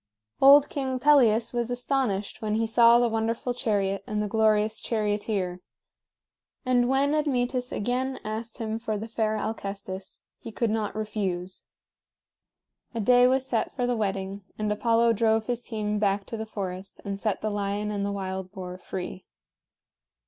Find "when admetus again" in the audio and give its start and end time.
6.89-8.19